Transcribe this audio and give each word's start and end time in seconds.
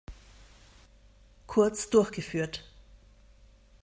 Kurz 1.45 1.91
durchgeführt. 1.91 2.67